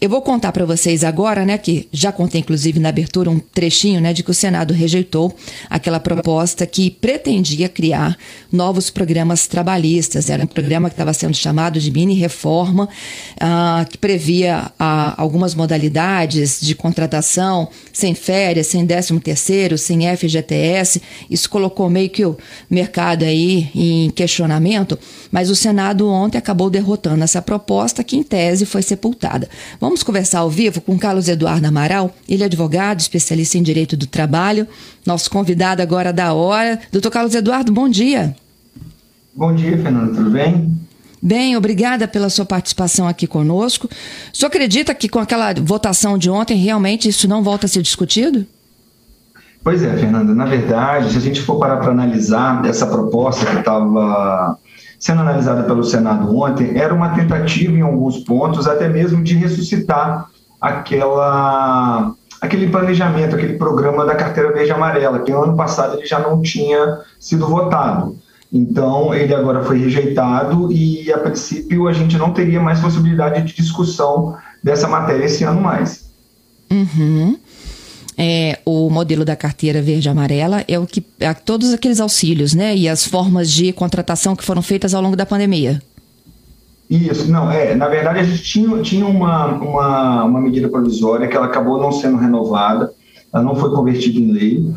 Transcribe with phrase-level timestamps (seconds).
[0.00, 4.00] Eu vou contar para vocês agora, né, que já contei inclusive na abertura um trechinho,
[4.00, 5.36] né, de que o Senado rejeitou
[5.68, 8.16] aquela proposta que pretendia criar
[8.50, 10.30] novos programas trabalhistas.
[10.30, 15.54] Era um programa que estava sendo chamado de mini reforma, uh, que previa uh, algumas
[15.54, 21.02] modalidades de contratação sem férias, sem 13 terceiro, sem FGTS.
[21.28, 22.38] Isso colocou meio que o
[22.70, 24.98] mercado aí em questionamento,
[25.30, 29.46] mas o Senado ontem acabou derrotando essa proposta que em tese foi sepultada.
[29.78, 33.96] Vamos Vamos conversar ao vivo com Carlos Eduardo Amaral, ele é advogado, especialista em direito
[33.96, 34.68] do trabalho,
[35.04, 36.78] nosso convidado agora da hora.
[36.92, 38.36] Doutor Carlos Eduardo, bom dia.
[39.34, 40.78] Bom dia, Fernando, tudo bem?
[41.20, 43.88] Bem, obrigada pela sua participação aqui conosco.
[44.32, 47.82] O senhor acredita que com aquela votação de ontem, realmente isso não volta a ser
[47.82, 48.46] discutido?
[49.60, 50.32] Pois é, Fernanda.
[50.32, 54.56] Na verdade, se a gente for parar para analisar essa proposta que estava
[55.00, 60.26] sendo analisada pelo Senado ontem, era uma tentativa, em alguns pontos, até mesmo de ressuscitar
[60.60, 66.18] aquela, aquele planejamento, aquele programa da carteira verde amarela, que no ano passado ele já
[66.18, 68.14] não tinha sido votado.
[68.52, 73.54] Então, ele agora foi rejeitado e, a princípio, a gente não teria mais possibilidade de
[73.54, 76.10] discussão dessa matéria esse ano mais.
[76.70, 77.38] Uhum
[78.22, 82.76] é, o modelo da carteira verde-amarela é o que é todos aqueles auxílios, né?
[82.76, 85.80] E as formas de contratação que foram feitas ao longo da pandemia.
[86.90, 91.34] Isso, não, é, na verdade a gente tinha, tinha uma, uma, uma medida provisória que
[91.34, 92.92] ela acabou não sendo renovada,
[93.32, 94.70] ela não foi convertida em lei,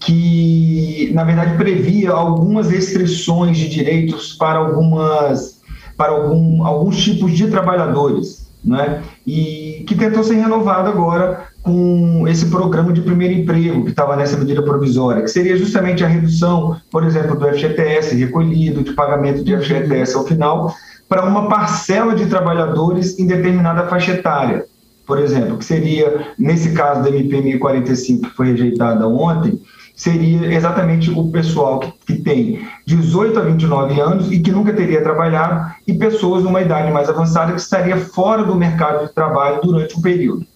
[0.00, 5.58] que na verdade previa algumas restrições de direitos para algumas
[5.96, 9.02] para algum, alguns tipos de trabalhadores, né?
[9.26, 9.57] E
[9.88, 14.62] que tentou ser renovado agora com esse programa de primeiro emprego que estava nessa medida
[14.62, 20.14] provisória, que seria justamente a redução, por exemplo, do FGTS recolhido, de pagamento de FGTS
[20.14, 20.74] ao final,
[21.08, 24.66] para uma parcela de trabalhadores em determinada faixa etária.
[25.06, 29.58] Por exemplo, que seria, nesse caso da MP 1045, que foi rejeitada ontem,
[29.98, 35.02] seria exatamente o pessoal que, que, tem 18 a 29 anos e que nunca teria
[35.02, 39.98] trabalhado, e pessoas numa idade mais avançada que estaria fora do mercado de trabalho durante
[39.98, 40.46] um período.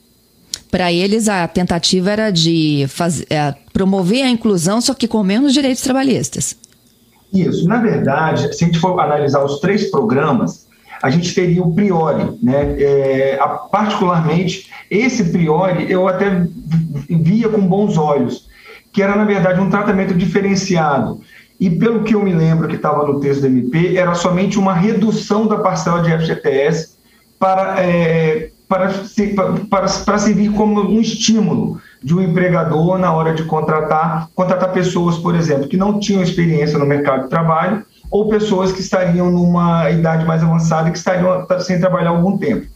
[0.70, 5.52] Para eles, a tentativa era de fazer, é, promover a inclusão, só que com menos
[5.52, 6.56] direitos trabalhistas.
[7.34, 7.66] Isso.
[7.66, 10.66] Na verdade, se a gente for analisar os três programas,
[11.02, 12.76] a gente teria o Priori, né?
[12.78, 13.38] É,
[13.72, 16.46] particularmente, esse Priori eu até
[17.10, 18.46] via com bons olhos,
[18.92, 21.20] que era, na verdade, um tratamento diferenciado.
[21.58, 24.74] E pelo que eu me lembro que estava no texto do MP, era somente uma
[24.74, 26.96] redução da parcela de FGTS
[27.38, 28.90] para é, para,
[29.68, 35.18] para, para servir como um estímulo de um empregador na hora de contratar, contratar pessoas,
[35.18, 39.90] por exemplo, que não tinham experiência no mercado de trabalho ou pessoas que estariam numa
[39.90, 42.66] idade mais avançada e que estariam sem trabalhar algum tempo.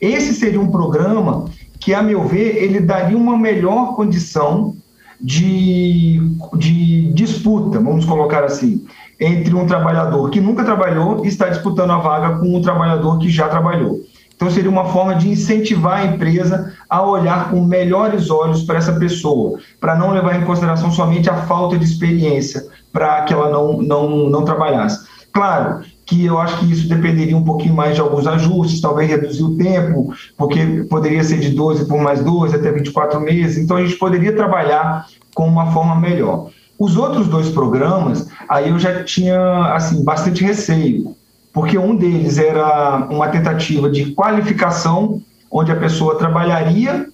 [0.00, 1.44] Esse seria um programa
[1.78, 4.74] que, a meu ver, ele daria uma melhor condição
[5.22, 6.20] de,
[6.56, 8.84] de disputa, vamos colocar assim,
[9.20, 13.30] entre um trabalhador que nunca trabalhou e está disputando a vaga com um trabalhador que
[13.30, 14.00] já trabalhou.
[14.34, 18.92] Então, seria uma forma de incentivar a empresa a olhar com melhores olhos para essa
[18.94, 23.80] pessoa, para não levar em consideração somente a falta de experiência para que ela não,
[23.80, 25.06] não, não trabalhasse.
[25.32, 29.42] Claro que eu acho que isso dependeria um pouquinho mais de alguns ajustes, talvez reduzir
[29.42, 33.84] o tempo, porque poderia ser de 12 por mais 12 até 24 meses, então a
[33.84, 36.50] gente poderia trabalhar com uma forma melhor.
[36.78, 41.14] Os outros dois programas, aí eu já tinha assim bastante receio,
[41.52, 45.20] porque um deles era uma tentativa de qualificação,
[45.50, 47.06] onde a pessoa trabalharia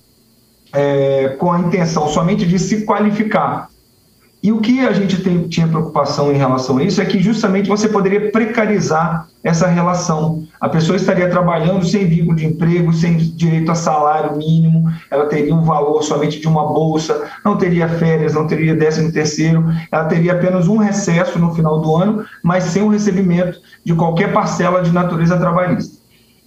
[0.72, 3.68] é, com a intenção somente de se qualificar.
[4.40, 7.68] E o que a gente tem, tinha preocupação em relação a isso é que justamente
[7.68, 10.44] você poderia precarizar essa relação.
[10.60, 15.52] A pessoa estaria trabalhando sem vínculo de emprego, sem direito a salário mínimo, ela teria
[15.52, 20.34] um valor somente de uma bolsa, não teria férias, não teria décimo terceiro, ela teria
[20.34, 24.92] apenas um recesso no final do ano, mas sem o recebimento de qualquer parcela de
[24.92, 25.98] natureza trabalhista.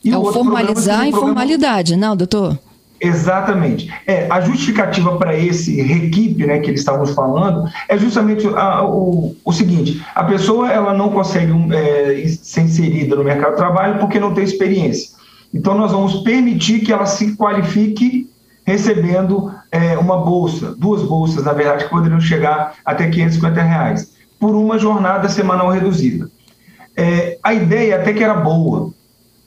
[0.04, 2.58] E é o formalizar a informalidade, não, doutor?
[3.02, 3.92] Exatamente.
[4.06, 9.36] É, a justificativa para esse requipe né, que eles estavam falando é justamente a, o,
[9.44, 14.20] o seguinte: a pessoa ela não consegue é, ser inserida no mercado de trabalho porque
[14.20, 15.10] não tem experiência.
[15.52, 18.30] Então, nós vamos permitir que ela se qualifique
[18.64, 24.56] recebendo é, uma bolsa, duas bolsas, na verdade, que poderiam chegar até 550 reais, por
[24.56, 26.30] uma jornada semanal reduzida.
[26.96, 28.94] É, a ideia até que era boa,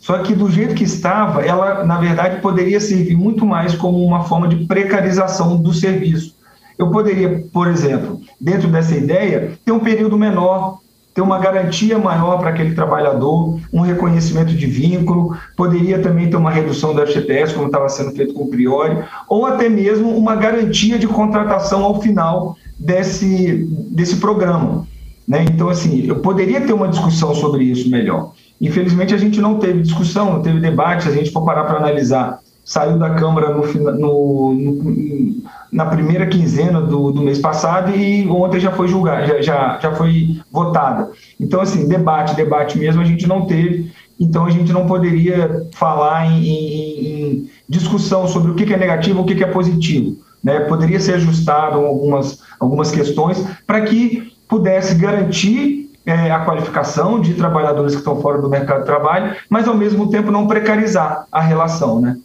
[0.05, 4.25] Só que do jeito que estava, ela, na verdade, poderia servir muito mais como uma
[4.25, 6.37] forma de precarização do serviço.
[6.79, 10.81] Eu poderia, por exemplo, dentro dessa ideia, ter um período menor,
[11.15, 16.51] ter uma garantia maior para aquele trabalhador, um reconhecimento de vínculo, poderia também ter uma
[16.51, 20.99] redução do FGTS, como estava sendo feito com o Priori, ou até mesmo uma garantia
[20.99, 24.87] de contratação ao final desse, desse programa.
[25.27, 25.47] Né?
[25.49, 28.33] Então, assim, eu poderia ter uma discussão sobre isso melhor.
[28.61, 32.41] Infelizmente, a gente não teve discussão, não teve debate, a gente for parar para analisar
[32.65, 38.59] saiu da Câmara no, no, no, na primeira quinzena do, do, mês passado e ontem
[38.59, 41.11] já foi julgada, já, já, já foi votada.
[41.39, 46.27] Então, assim, debate, debate mesmo a gente não teve, então a gente não poderia falar
[46.27, 50.17] em, em, em discussão sobre o que é negativo o que é positivo.
[50.43, 50.61] Né?
[50.61, 57.93] Poderia ser ajustado algumas, algumas questões para que pudesse garantir é, a qualificação de trabalhadores
[57.93, 62.01] que estão fora do mercado de trabalho, mas ao mesmo tempo não precarizar a relação,
[62.01, 62.19] né?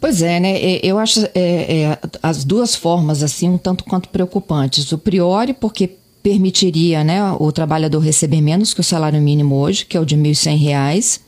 [0.00, 0.58] Pois é, né?
[0.82, 4.90] Eu acho é, é, as duas formas assim um tanto quanto preocupantes.
[4.92, 5.90] O priori, porque
[6.22, 10.16] permitiria, né, o trabalhador receber menos que o salário mínimo hoje, que é o de
[10.16, 11.20] R$ 1.100,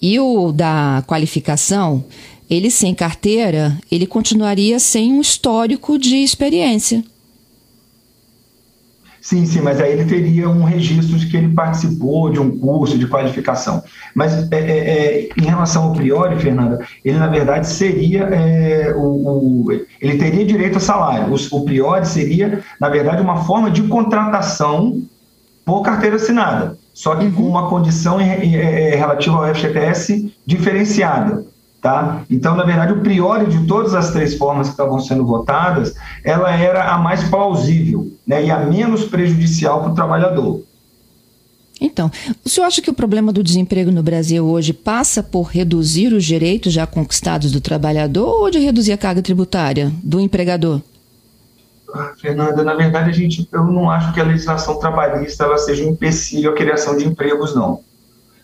[0.00, 2.04] e o da qualificação,
[2.48, 7.02] ele sem carteira, ele continuaria sem um histórico de experiência.
[9.28, 12.96] Sim, sim, mas aí ele teria um registro de que ele participou de um curso
[12.96, 13.84] de qualificação.
[14.14, 19.66] Mas é, é, é em relação ao priori, Fernanda, ele na verdade seria é, o,
[19.66, 21.30] o, ele teria direito a salário.
[21.30, 25.02] O, o priori seria, na verdade, uma forma de contratação
[25.62, 27.50] por carteira assinada, só que com uhum.
[27.50, 31.44] uma condição relativa ao FGTS diferenciada.
[31.80, 32.22] Tá?
[32.28, 35.94] Então, na verdade, o priori de todas as três formas que estavam sendo votadas,
[36.24, 40.62] ela era a mais plausível né, e a menos prejudicial para o trabalhador.
[41.80, 42.10] Então,
[42.44, 46.24] o senhor acha que o problema do desemprego no Brasil hoje passa por reduzir os
[46.24, 50.80] direitos já conquistados do trabalhador ou de reduzir a carga tributária do empregador?
[51.94, 55.84] Ah, Fernanda, na verdade, a gente, eu não acho que a legislação trabalhista ela seja
[55.84, 57.80] um empecilho à criação de empregos, não.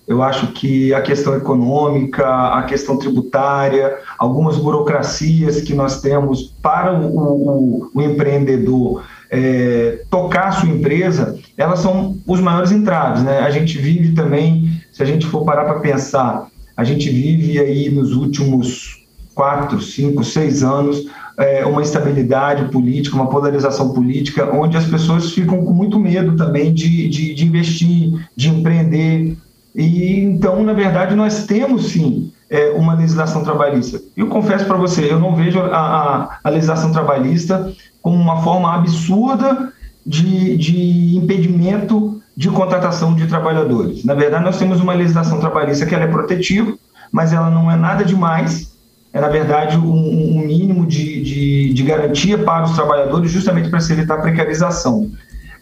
[0.07, 6.93] Eu acho que a questão econômica, a questão tributária, algumas burocracias que nós temos para
[6.93, 13.23] o, o, o empreendedor é, tocar sua empresa, elas são os maiores entraves.
[13.23, 13.41] Né?
[13.41, 17.91] A gente vive também, se a gente for parar para pensar, a gente vive aí
[17.91, 19.05] nos últimos
[19.35, 21.07] quatro, cinco, seis anos
[21.37, 26.73] é, uma instabilidade política, uma polarização política, onde as pessoas ficam com muito medo também
[26.73, 29.37] de, de, de investir, de empreender,
[29.75, 34.01] e então, na verdade, nós temos sim é, uma legislação trabalhista.
[34.17, 39.73] Eu confesso para você, eu não vejo a, a, legislação trabalhista como uma forma absurda
[40.07, 44.05] de, de impedimento de contratação de trabalhadores.
[44.05, 46.75] Na verdade, nós temos uma legislação trabalhista que ela é protetiva,
[47.11, 48.73] mas ela não é nada demais.
[49.13, 53.81] É, na verdade, um, um mínimo de, de, de, garantia para os trabalhadores, justamente para
[53.81, 55.11] se evitar a precarização.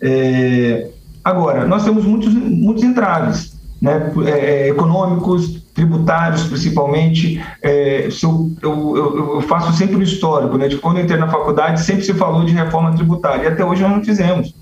[0.01, 0.91] É,
[1.23, 7.45] agora, nós temos muitos, muitos entraves né, é, econômicos, tributários principalmente.
[7.61, 11.83] É, eu, eu, eu, faço sempre o histórico, né, de quando eu entrei na faculdade
[11.83, 14.55] sempre se falou de reforma tributária, e até hoje nós não fizemos.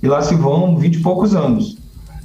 [0.00, 1.76] E lá se vão vinte e poucos anos.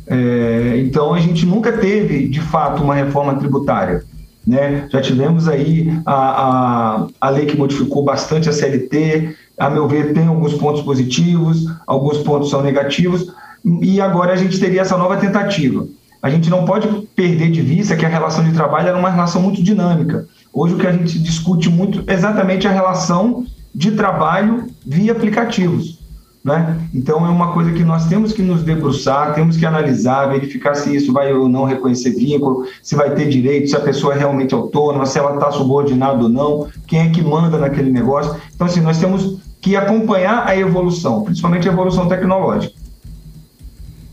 [0.06, 4.04] É, então a gente nunca teve, de fato, uma reforma tributária.
[4.46, 4.88] Né?
[4.92, 10.14] Já tivemos aí a, a, a lei que modificou bastante a CLT, a meu ver,
[10.14, 13.34] tem alguns pontos positivos, alguns pontos são negativos,
[13.82, 15.88] e agora a gente teria essa nova tentativa
[16.24, 19.42] a gente não pode perder de vista que a relação de trabalho é uma relação
[19.42, 20.26] muito dinâmica.
[20.54, 26.00] Hoje o que a gente discute muito é exatamente a relação de trabalho via aplicativos.
[26.42, 26.78] Né?
[26.94, 30.96] Então é uma coisa que nós temos que nos debruçar, temos que analisar, verificar se
[30.96, 34.54] isso vai ou não reconhecer vínculo, se vai ter direito, se a pessoa é realmente
[34.54, 38.34] autônoma, se ela está subordinada ou não, quem é que manda naquele negócio.
[38.56, 42.83] Então, assim, nós temos que acompanhar a evolução, principalmente a evolução tecnológica.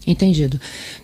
[0.07, 0.59] Entendido.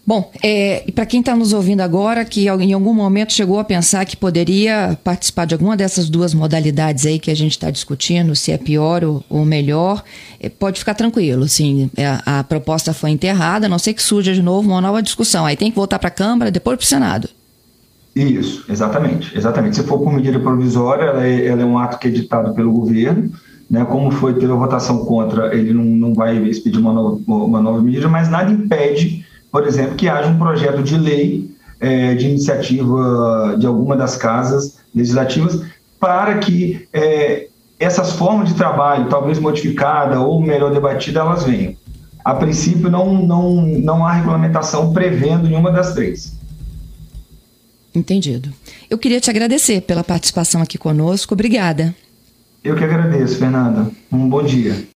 [0.06, 3.64] Bom, é, e para quem está nos ouvindo agora, que em algum momento chegou a
[3.64, 8.34] pensar que poderia participar de alguma dessas duas modalidades aí que a gente está discutindo,
[8.34, 10.02] se é pior ou, ou melhor,
[10.40, 11.46] é, pode ficar tranquilo.
[11.46, 14.80] Sim, é, a, a, proposta foi enterrada, a não sei que surja de novo uma
[14.80, 15.44] nova discussão.
[15.44, 17.28] Aí tem que voltar para a Câmara, depois para o Senado.
[18.14, 19.76] Isso, exatamente, exatamente.
[19.76, 22.72] Se for por medida provisória, ela é, ela é um ato que é ditado pelo
[22.72, 23.30] governo,
[23.68, 27.80] né, como foi pela votação contra, ele não, não vai expedir uma nova, uma nova
[27.82, 33.56] medida, mas nada impede por exemplo, que haja um projeto de lei é, de iniciativa
[33.58, 35.62] de alguma das casas legislativas
[35.98, 37.48] para que é,
[37.80, 41.74] essas formas de trabalho, talvez modificada ou melhor debatida, elas venham.
[42.22, 46.36] A princípio, não, não, não há regulamentação prevendo nenhuma das três.
[47.94, 48.52] Entendido.
[48.90, 51.32] Eu queria te agradecer pela participação aqui conosco.
[51.32, 51.94] Obrigada.
[52.62, 53.90] Eu que agradeço, Fernanda.
[54.12, 54.88] Um bom dia.